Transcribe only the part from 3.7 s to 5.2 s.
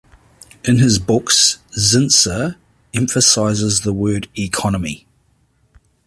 the word "economy".